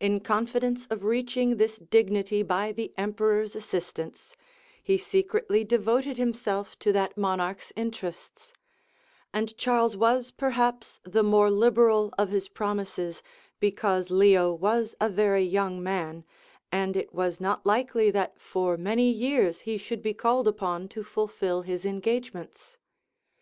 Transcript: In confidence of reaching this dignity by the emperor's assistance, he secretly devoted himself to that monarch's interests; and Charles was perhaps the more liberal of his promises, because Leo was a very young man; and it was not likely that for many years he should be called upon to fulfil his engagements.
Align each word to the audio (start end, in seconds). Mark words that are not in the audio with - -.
In 0.00 0.20
confidence 0.20 0.86
of 0.88 1.04
reaching 1.04 1.58
this 1.58 1.76
dignity 1.76 2.42
by 2.42 2.72
the 2.72 2.94
emperor's 2.96 3.54
assistance, 3.54 4.34
he 4.82 4.96
secretly 4.96 5.62
devoted 5.62 6.16
himself 6.16 6.78
to 6.78 6.90
that 6.94 7.18
monarch's 7.18 7.70
interests; 7.76 8.54
and 9.30 9.54
Charles 9.58 9.94
was 9.94 10.30
perhaps 10.30 11.00
the 11.04 11.22
more 11.22 11.50
liberal 11.50 12.14
of 12.16 12.30
his 12.30 12.48
promises, 12.48 13.22
because 13.60 14.08
Leo 14.10 14.54
was 14.54 14.94
a 15.02 15.10
very 15.10 15.44
young 15.44 15.82
man; 15.82 16.24
and 16.72 16.96
it 16.96 17.12
was 17.14 17.38
not 17.38 17.66
likely 17.66 18.10
that 18.10 18.40
for 18.40 18.78
many 18.78 19.10
years 19.10 19.60
he 19.68 19.76
should 19.76 20.00
be 20.00 20.14
called 20.14 20.48
upon 20.48 20.88
to 20.88 21.04
fulfil 21.04 21.60
his 21.60 21.84
engagements. 21.84 22.78